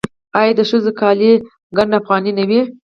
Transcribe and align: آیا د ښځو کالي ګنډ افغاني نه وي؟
آیا 0.39 0.53
د 0.59 0.61
ښځو 0.69 0.91
کالي 1.01 1.31
ګنډ 1.77 1.91
افغاني 1.99 2.31
نه 2.37 2.43
وي؟ 2.49 2.61